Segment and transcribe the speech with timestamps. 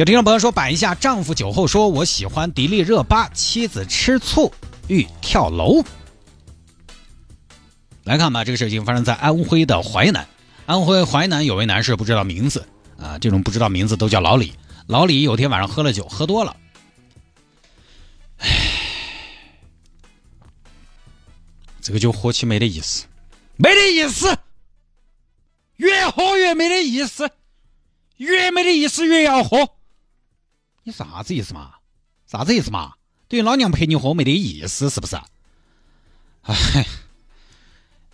[0.00, 4.50] 有听众朋友说，摆一下丈夫酒后说我喜欢迪丽热巴，妻子吃醋
[4.88, 5.84] 欲跳楼。
[8.04, 10.26] 来看吧，这个事情发生在安徽的淮南。
[10.64, 12.66] 安徽淮南有位男士不知道名字
[12.96, 14.54] 啊，这种不知道名字都叫老李。
[14.86, 16.56] 老李有天晚上喝了酒，喝多了，
[18.38, 18.48] 唉，
[21.82, 23.04] 这个酒喝起没得意思，
[23.56, 24.34] 没得意思，
[25.76, 27.30] 越喝越没得意思，
[28.16, 29.68] 越没得意思越要喝。
[30.82, 31.74] 你啥子意思嘛？
[32.26, 32.94] 啥子意思嘛？
[33.28, 35.16] 对老娘陪你喝没得意思是不是？
[36.42, 36.86] 哎，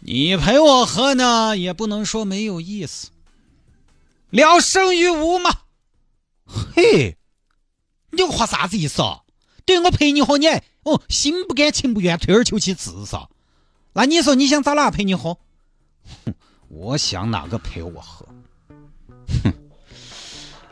[0.00, 3.10] 你陪我喝呢，也不能说没有意思。
[4.30, 5.50] 聊胜于无嘛。
[6.74, 7.16] 嘿，
[8.10, 9.22] 你话啥子意思啊？
[9.64, 10.46] 对我陪你喝，你
[10.82, 13.28] 哦心不甘情不愿，退而求其次噻。
[13.92, 15.38] 那你说你想找哪个陪你喝？
[16.24, 16.34] 哼，
[16.68, 18.26] 我想哪个陪我喝？
[19.42, 19.52] 哼。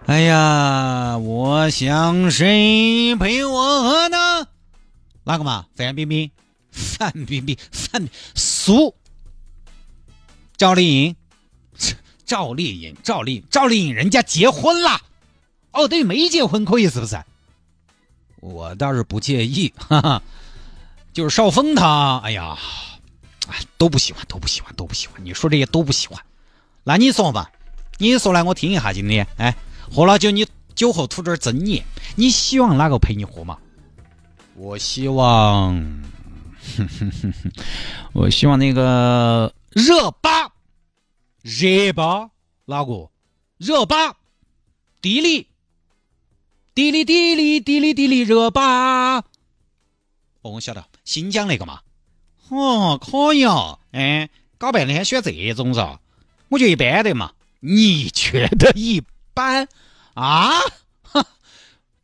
[0.07, 4.47] 哎呀，我想谁陪我喝呢？
[5.25, 5.65] 哪个嘛？
[5.75, 6.31] 范冰冰，
[6.71, 8.95] 范冰冰，范苏，
[10.59, 11.17] 赵丽颖，
[12.27, 15.01] 赵丽颖，赵丽，赵丽颖，人家结婚了。
[15.73, 17.19] 哦，对，没结婚可以是不是？
[18.41, 20.23] 我倒是不介意，哈哈。
[21.15, 22.59] 就是少峰他，哎呀，
[23.49, 25.25] 哎，都不喜欢，都不喜欢，都不喜欢。
[25.25, 26.23] 你说这些都不喜欢，
[26.83, 27.51] 那你说吧，
[27.97, 29.57] 你说来我听一下，今天，哎。
[29.95, 31.85] 喝了酒，你酒后吐点真言，
[32.17, 33.57] 你希望哪个陪你喝嘛？
[34.57, 36.03] 我希望，
[38.13, 40.51] 我希望那个热巴，
[41.43, 42.31] 热巴
[42.65, 43.09] 哪个？
[43.57, 44.17] 热巴，
[45.01, 45.47] 迪丽，
[46.75, 49.19] 迪丽迪丽迪丽迪丽热巴。
[49.19, 49.23] 哦，
[50.43, 51.83] 我晓得，新疆那个嘛。
[52.49, 53.79] 哦，可以哦。
[53.93, 56.01] 哎，搞半天选这种噻，
[56.49, 57.31] 我觉得一般的嘛。
[57.61, 59.01] 你觉得一？
[59.35, 59.69] 般
[60.15, 60.53] 啊，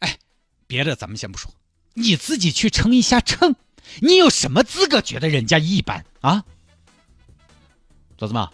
[0.00, 0.18] 哎，
[0.66, 1.50] 别的咱们先不说，
[1.94, 3.54] 你自己去称一下称，
[4.00, 6.44] 你有什么资格觉得人家一般啊？
[8.18, 8.50] 咋子嘛？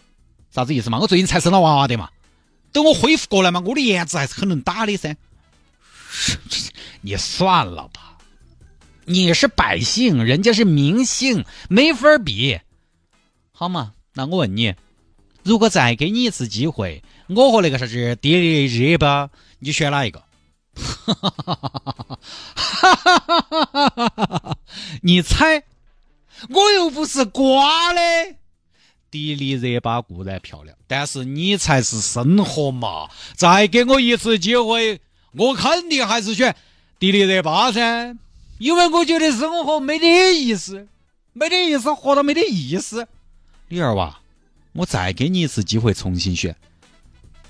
[0.50, 0.98] 啥子意思嘛？
[0.98, 2.10] 我最近才生了娃娃的嘛，
[2.72, 5.16] 等我恢复过来嘛，我的颜值还是很能打的噻。
[7.00, 8.18] 你算了吧，
[9.04, 12.60] 你是百姓，人家是明星，没法比，
[13.52, 13.92] 好嘛？
[14.14, 14.74] 那我问你，
[15.42, 17.02] 如果再给你一次机会？
[17.28, 20.22] 我和那个啥子迪丽热巴，你选哪一个？
[25.02, 25.62] 你猜？
[26.50, 28.00] 我又不是瓜的。
[29.10, 33.08] 迪丽热巴固然漂亮，但是你才是生活嘛。
[33.34, 35.00] 再给我一次机会，
[35.32, 36.54] 我肯定还是选
[36.98, 38.14] 迪丽热巴噻，
[38.58, 40.86] 因为我觉得生活没得意思，
[41.32, 43.08] 没得意思，活到没得意思。
[43.68, 44.20] 李二娃，
[44.74, 46.54] 我再给你一次机会，重新选。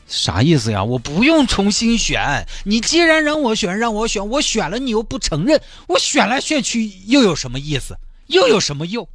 [0.06, 0.84] 啥意思呀？
[0.84, 7.98] 我不用重新选，你既然让我选，让我选，我选了，你又不承认，我选来选去又有什么意思？
[8.28, 9.08] 又有什么用？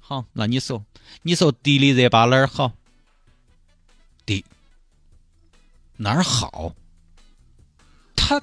[0.00, 0.84] 好，那你说，
[1.22, 2.72] 你说迪丽热巴哪儿好？
[4.24, 4.44] 迪
[5.96, 6.74] 哪儿好？
[8.14, 8.42] 她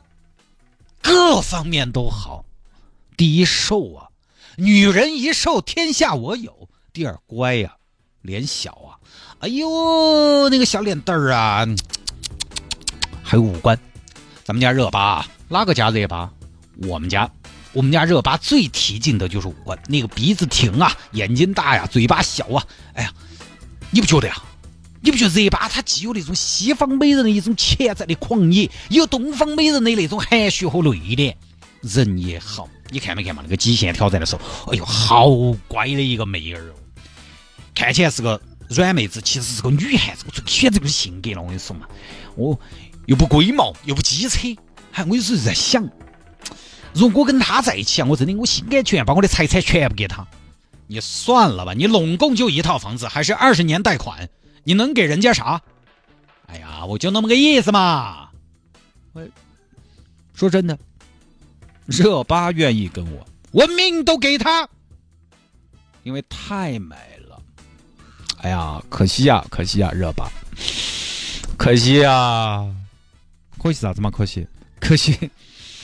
[1.02, 2.46] 各方面都好。
[3.18, 4.10] 第一瘦啊，
[4.58, 6.70] 女人一瘦天下我有。
[6.92, 7.78] 第二乖呀，
[8.24, 8.98] 脸小啊。
[9.40, 11.66] 哎呦，那个小脸蛋儿啊，
[13.22, 13.78] 还有五官。
[14.44, 16.30] 咱们家热巴，哪个家热巴？
[16.88, 17.30] 我们家，
[17.72, 22.66] 我们家热巴最提劲的就是五官，那个鼻子挺啊，眼睛大呀，嘴巴小啊。
[22.94, 23.14] 哎呀，
[23.92, 24.36] 你不觉得呀？
[25.02, 31.36] 你不觉得热巴她既有那种西方美人的一种潜在的狂野，有东方美人的那种含蓄和内敛，
[31.82, 32.70] 人也好。
[32.90, 33.42] 你看没看嘛？
[33.44, 35.30] 那个极限挑战的时候，哎呦，好
[35.68, 36.74] 乖的一个妹儿哦，
[37.76, 38.42] 看起来是个。
[38.70, 41.42] 软妹子其实是个女汉子，我最喜欢这个性格了。
[41.42, 41.86] 我跟你说嘛，
[42.36, 42.60] 我
[43.06, 44.56] 又不龟毛，又不机车，
[44.90, 45.88] 还我有时候在想，
[46.92, 50.26] 如果跟他在一起啊，我真的我心甘情愿把我的财产全部给他。
[50.88, 54.28] 你算了吧，你拢共就一套房子，还是二十年贷款，
[54.64, 55.62] 你能给人家啥？
[56.48, 58.30] 哎呀，我就那么个意思嘛。
[59.12, 59.28] 我
[60.34, 60.80] 说真的，
[61.86, 64.68] 热巴愿意跟我，我命都给他，
[66.02, 67.23] 因为太美了。
[68.44, 70.30] 哎呀，可惜呀，可惜呀，热巴，
[71.56, 72.66] 可惜呀，
[73.58, 74.12] 可惜啥子嘛？
[74.12, 74.46] 可惜，
[74.82, 75.32] 可惜，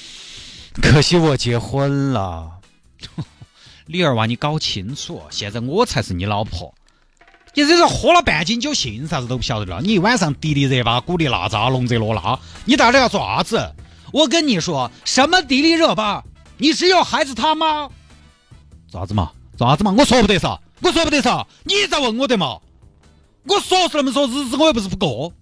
[0.81, 2.51] 可惜我结婚了。
[3.88, 6.75] 李二娃，你搞清楚，现在我才是你老婆。
[7.53, 9.79] 你这是喝了半斤酒，信啥子都不晓得了。
[9.81, 13.73] 你一晚上迪丽热巴、古力娜扎、龙泽罗拉，你到底要做啥子？
[14.11, 16.25] 我跟你说，什么迪丽热巴？
[16.57, 17.89] 你只有孩子他吗？
[18.91, 19.31] 咋子嘛？
[19.57, 19.91] 咋子嘛？
[19.97, 20.59] 我说不得噻。
[20.81, 22.59] 我说不得啥，你在问我的嘛？
[23.45, 25.33] 我说是那么说，日子我又不是不过。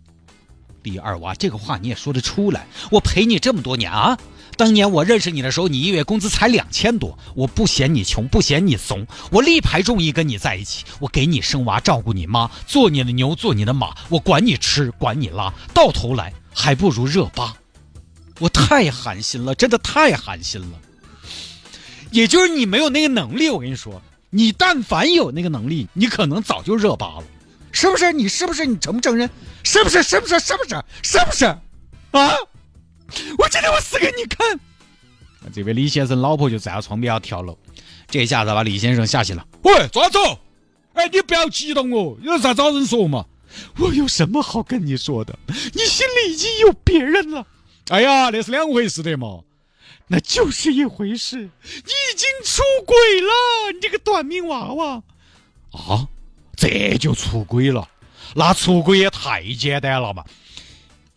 [0.84, 2.68] 李二娃，这个话你也说得出来？
[2.92, 4.18] 我陪你这么多年啊，
[4.56, 17.54] 当年我认识你的时候，你一月工资才两千多，我不嫌你穷，不嫌你怂，我力排众议跟你在一起，我给你生娃，照顾你妈，做你的牛，做你的马，我管你吃，管你拉，到头来还不如热巴。
[18.40, 20.80] 我太寒心了，真的太寒心了。
[22.12, 27.24] 也就是你没有那个能力，我跟你说，你但凡有那个能力，你可能早就热巴了，
[27.72, 28.12] 是不是？
[28.12, 28.66] 你是不是？
[28.66, 29.30] 你承不承认？
[29.64, 30.04] 是不是？
[30.04, 30.40] 是不是？
[30.40, 30.84] 是不是？
[31.04, 31.46] 是不是？
[31.46, 32.32] 啊！
[33.38, 34.60] 我今天我死给你看！
[35.54, 37.58] 这位李先生老婆就站在窗边要跳楼，
[38.10, 39.46] 这下子把李先生吓醒了。
[39.62, 40.20] 喂，抓走！
[40.94, 43.26] 哎，你不要激动哦，有啥找人说嘛？
[43.78, 45.38] 我有什么好跟你说的？
[45.74, 47.46] 你心里已经有别人了。
[47.90, 49.40] 哎呀，那是两回事的嘛。
[50.07, 55.04] 那就是一回事，你已经出轨了，你这个短命娃娃
[55.71, 56.07] 啊！
[56.56, 57.88] 这就出轨了，
[58.36, 60.24] 那出轨也太简单了嘛！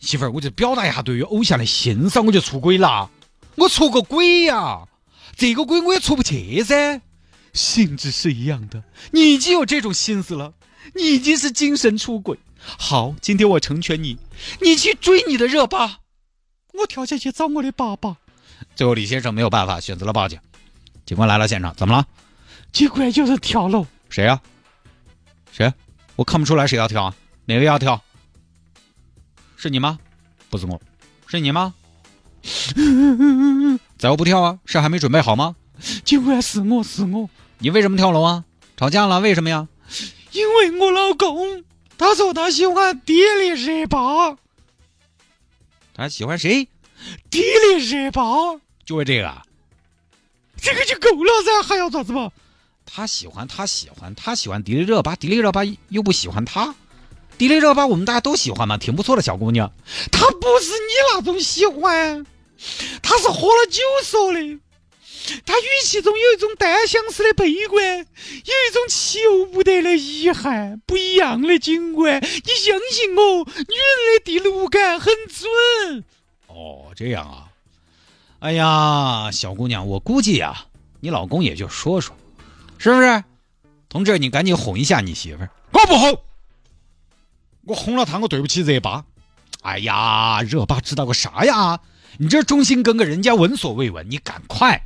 [0.00, 3.10] 媳妇儿，我就表达一下对于偶像的欣赏，我就出轨了。
[3.56, 4.87] 我出个鬼呀！
[5.37, 7.00] 这个鬼我也出不去噻。
[7.52, 8.82] 性质是一样的，
[9.12, 10.54] 你已经有这种心思了，
[10.94, 12.38] 你已经是精神出轨。
[12.58, 14.19] 好，今天我成全你，
[14.60, 16.00] 你去追你的热巴，
[16.75, 18.19] 我跳下去找我的爸爸。
[18.75, 20.39] 最后，李先生没有办法，选择了报警。
[21.05, 22.07] 警官来了现场，怎么了？
[22.73, 23.87] 结果就是跳楼。
[24.09, 24.41] 谁呀？
[25.53, 25.73] 谁？
[26.17, 27.15] 我看不出来谁要跳啊？
[27.47, 28.03] 哪个要跳？
[29.57, 29.99] 是你吗？
[30.49, 30.81] 不是我，
[31.27, 31.75] 是你吗？
[33.99, 34.59] 咋又不跳啊？
[34.65, 35.57] 是还没准备好吗？
[36.05, 37.29] 警官，是我是我。
[37.59, 38.45] 你为什么跳楼啊？
[38.77, 39.21] 吵架了？
[39.21, 39.69] 为什么呀？
[40.33, 41.65] 因为我老公
[41.99, 44.37] 他说他喜欢迪丽热巴。
[45.93, 46.69] 他喜欢谁？
[47.31, 48.23] 迪丽热巴。
[48.85, 49.43] 就为这个，
[50.61, 52.31] 这个就够了噻，还要咋子嘛？
[52.85, 56.75] 他喜欢，他喜欢，他喜欢迪丽热巴，迪丽热巴又不喜欢他。
[57.38, 59.73] 迪丽热巴我们大家都喜欢嘛，挺不错的小姑娘。
[60.11, 62.26] 她不是你那种喜欢，
[63.02, 64.41] 她是喝了酒说的。
[65.47, 76.05] 她语气中有一种单相思的悲观，有一种求不得的遗憾，不一样的景观，你相信我，女人的第六感很准。
[76.55, 77.49] 哦，这样啊。
[78.41, 80.67] 哎呀，小姑娘，我估计呀，
[81.00, 82.17] 你老公也就说说，
[82.79, 83.25] 是不是？
[83.88, 85.50] 同志，你赶紧哄一下你媳妇儿。
[85.73, 86.19] 我不哄，
[87.64, 89.05] 我哄了她，我对不起热巴。
[89.62, 91.81] 哎呀，热巴知道个啥呀？
[92.19, 94.11] 你这忠心耿耿，人家闻所未闻。
[94.11, 94.82] 你赶快，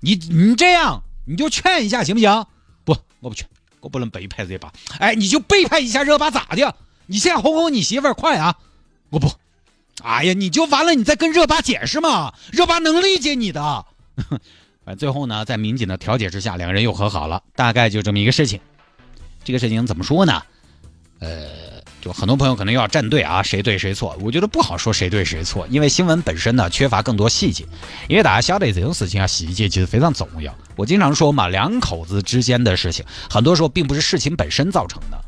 [0.00, 2.46] 你你这样，你就劝一下行不行？
[2.84, 3.46] 不，我不劝，
[3.80, 4.72] 我不能背叛热巴。
[4.98, 6.74] 哎，你就背叛一下热巴咋的？
[7.06, 8.58] 你现在哄哄你媳妇儿，快啊！
[9.10, 9.30] 我不。
[10.02, 13.84] 哎呀，你就完了，你再跟热巴解释嘛，热巴能理解你的。
[14.84, 18.60] 反正最后呢，在民警的调解之下，两个人又和好了，大概就这么一个事情。
[19.44, 20.42] 这个事情怎么说呢？
[21.20, 24.16] 呃，就很多朋友可能又要站队啊，谁对谁错？
[24.20, 27.66] 我觉得不好说谁对谁错，因为新闻本身呢缺乏更多细节。
[28.08, 30.54] 因为大家晓得这种事情啊，细节其实非常重要。
[30.76, 35.20] 我经常说嘛，两口子之间的事情，很多时候并不是事情本身造成的，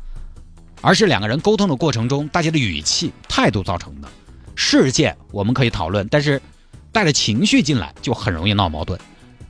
[0.81, 4.09] 而是两个人沟通的过程中，大家的语气、态度造成的。
[4.63, 6.39] 事件我们可以讨论，但是
[6.91, 8.97] 带着情绪进来就很容易闹矛盾。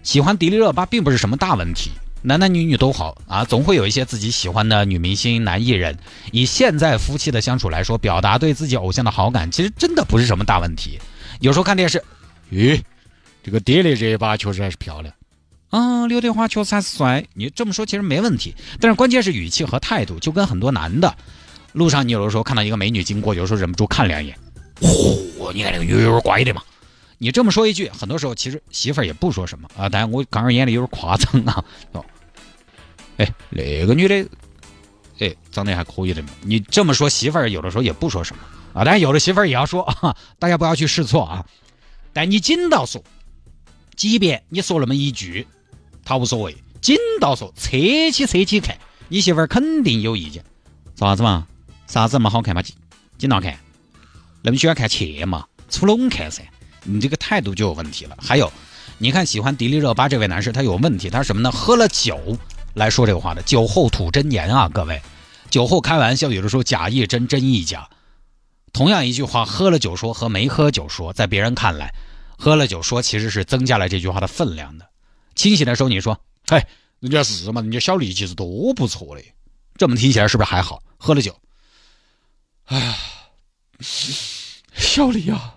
[0.03, 1.91] 喜欢迪丽热巴并不是什么大问题，
[2.21, 5.97] 男男女女都好啊，总会有一些自己喜欢的女明星、男艺人。
[6.31, 10.97] 以现在夫妻的相处来说，表达对自己偶像的好感，其实真的不是什么大问题。
[11.41, 12.01] 有时候看电视，
[12.49, 12.81] 咦，
[13.43, 15.13] 这个迪丽热巴确实还是漂亮
[15.71, 17.25] 啊，刘德华确实还是帅。
[17.33, 21.13] 你这么说其实没问题，但是关键是语气和态度，就跟很多男的，
[21.73, 24.33] 路上你有的时候看到一个美女经过，有时候忍不住看两眼。
[24.81, 25.53] 嚯！
[25.53, 26.61] 你看那个有点乖的嘛。
[27.17, 29.87] 你这么说一句，很多时候其实媳妇儿也不说什么啊。
[29.87, 31.63] 但我刚刚眼里有点夸张啊。
[31.91, 32.03] 哦，
[33.17, 34.27] 哎，那个女的，
[35.19, 36.29] 哎，长得还可以的嘛。
[36.41, 38.41] 你这么说，媳妇儿有的时候也不说什么
[38.73, 38.83] 啊。
[38.83, 41.45] 但有的媳妇儿也要说啊，大家不要去试错啊。
[42.11, 43.03] 但你紧到说，
[43.95, 45.45] 即便你说那么一句，
[46.03, 46.55] 他无所谓。
[46.81, 47.77] 紧到说，扯
[48.11, 48.75] 起扯起看，
[49.09, 50.43] 你媳妇儿肯定有意见。
[50.95, 51.47] 啥子嘛？
[51.85, 52.63] 啥子么好看嘛？
[53.19, 53.59] 紧到看。
[54.41, 56.43] 那么喜欢看钱嘛，出笼看噻，
[56.83, 58.17] 你这个态度就有问题了。
[58.19, 58.51] 还有，
[58.97, 61.51] 你看喜欢迪丽热巴这位男士，他有问题，他什么呢？
[61.51, 62.19] 喝了酒
[62.73, 64.99] 来说这个话的，酒后吐真言啊，各位，
[65.49, 67.87] 酒后开玩笑，有的时候假亦真，真亦假。
[68.73, 71.93] 同样一句话，喝了酒说和没喝酒说，在别人看来，
[72.37, 74.87] 喝了酒说其实是增加了这句话的分量的。
[75.35, 76.65] 清醒的时候你说，哎，
[76.99, 79.21] 人家是嘛，人家小丽其实多不错的，
[79.77, 80.81] 这么听起来是不是还好？
[80.97, 81.35] 喝了酒，
[82.65, 82.97] 哎呀。
[84.73, 85.55] 小丽啊，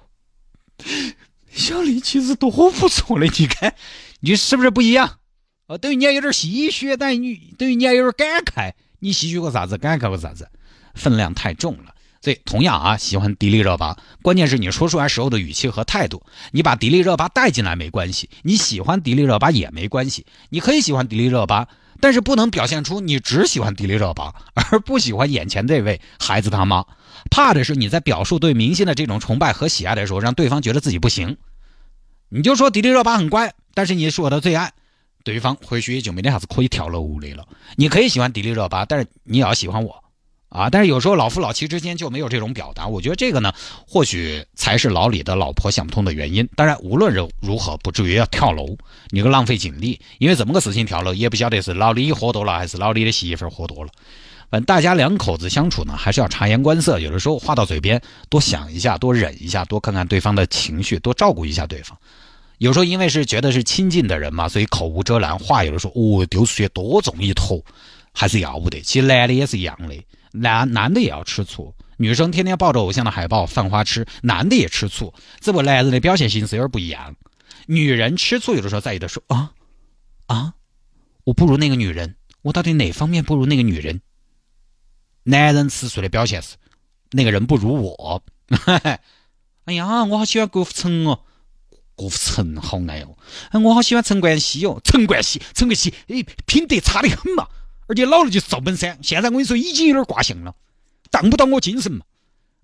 [1.51, 3.75] 小李其实多不错的，你看
[4.21, 5.19] 你是不是不一样？
[5.67, 8.73] 哦，对于你还有点唏嘘，但你对于你还有点感慨。
[8.99, 9.77] 你唏嘘个啥子？
[9.79, 10.51] 感慨个啥子？
[10.95, 11.95] 分量太重了。
[12.25, 16.23] 所以，同样啊，喜欢迪丽热巴，关键是你说出来时候的语气和态度。
[16.53, 20.25] 你把迪丽热巴带进来没关系，你喜欢迪丽热巴也没关系。
[20.49, 21.69] 你可以喜欢迪丽热巴，
[22.01, 24.35] 但是不能表现出你只喜欢迪丽热巴，
[24.73, 26.87] 而不喜欢眼前这位孩子他妈。
[27.31, 31.37] 怕的是你在表述对明星的这种崇拜和喜爱的时候，让对方觉得自己不行。
[32.31, 34.73] 你就说迪丽热巴很乖，但是你是我的最爱，
[35.25, 37.47] 对方或许也就没那啥子可以跳楼的了。
[37.77, 40.04] 你可以喜欢迪丽热巴，但是你也要喜欢我。
[40.55, 43.53] 啊，但是有时候老夫老妻之间就没有这种表达，我觉得这个呢，
[43.89, 46.49] 或许才是老李的老婆想不通的原因。
[46.55, 48.77] 当然，无论如如何，不至于要跳楼，
[49.09, 53.91] 你个浪费精力，因为这么个事情跳楼，也不晓得是老李喝多了，还是老李的媳妇喝多了。
[54.49, 61.99] 反正大家两口子相处呢，还是要察言观色，有的时候话到嘴边，多想一下，多忍一下，多看看对方的情绪，多照顾一下对方。
[62.59, 67.61] 有时候因为是觉得是亲近的人嘛，所以口无遮拦，话有的时候哦丢出去多重一坨，
[68.13, 68.81] 还是要不得。
[68.83, 69.95] 其实男的也是一样的。
[70.37, 77.15] 男男的也要吃醋，女生天天抱着偶像的海报犯花痴，男的也吃醋，只不过男人的表现形式有点不一样。
[77.67, 79.53] 女人吃醋有的时候在意的说啊
[80.27, 80.55] 啊，
[81.23, 84.01] 我不如那个女人，我到底哪方面不如那个女人？
[85.23, 86.57] 男人吃醋的表现是
[87.13, 88.23] 那个人不如我。
[89.65, 91.21] 哎呀，我好喜欢郭富城哦，
[91.95, 93.17] 郭富城好爱哦。
[93.61, 97.49] 我好喜欢陈冠希哦，陈冠希，陈冠希，哎，品德差的很嘛。
[97.87, 100.55] 而且老了就是赵本山，现在我跟你说已经有点挂相了，
[101.11, 102.05] 当不到我精神嘛。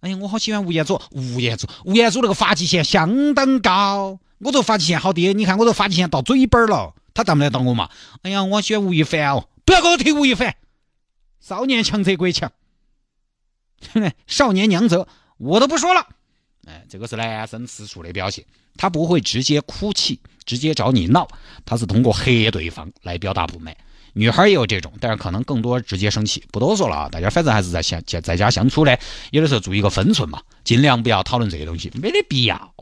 [0.01, 7.91] 哎呀，我好喜欢吴彦祖，吴彦祖，吴彦祖那个发际线相当高，我这发际线好低，你看我这发际线到嘴板了，他当不得到我嘛？
[8.23, 10.57] 哎呀，我喜欢吴亦凡哦，不要给我提吴亦凡，
[11.39, 12.51] 少年强则国强，
[14.27, 16.07] 少年娘则我都不说了。
[16.67, 18.45] 哎，这个是男生吃醋的表现，
[18.77, 21.29] 他不会直接哭泣，直接找你闹，
[21.67, 23.77] 他是通过黑对方来表达不满。
[24.13, 26.43] 女孩也有这种，但是可能更多直接生气。
[26.51, 28.99] 不多说了啊，大家反正还是在相在家相处嘞，
[29.31, 32.75] 有的时候注意个分寸嘛，尽量不要讨论这些东西，没得必要。